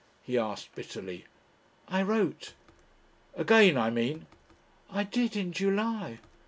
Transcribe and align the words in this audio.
he 0.23 0.35
asked 0.35 0.73
bitterly. 0.73 1.25
"I 1.87 2.01
wrote." 2.01 2.55
"Again, 3.35 3.77
I 3.77 3.91
mean." 3.91 4.25
"I 4.89 5.03
did 5.03 5.35
in 5.35 5.51
July." 5.51 6.17